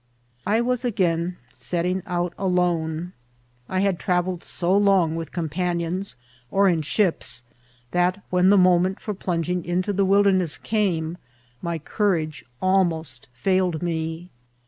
[0.47, 3.13] I was again setting out alone.
[3.69, 6.15] I had travelled so long with companions
[6.49, 7.43] or iA ships,
[7.91, 8.95] that when the mo* WILD 8CBNBET.
[8.95, 11.17] 377 ment for plunging into the wilderness csmey
[11.61, 14.31] my cour age almost failed me.